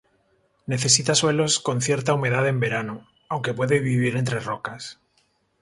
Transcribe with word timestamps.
Necesita 0.65 1.13
suelos 1.13 1.59
con 1.59 1.79
cierta 1.79 2.15
humedad 2.15 2.47
en 2.47 2.59
verano, 2.59 3.07
aunque 3.29 3.53
puede 3.53 3.77
vivir 3.81 4.15
entre 4.17 4.39
rocas. 4.39 4.99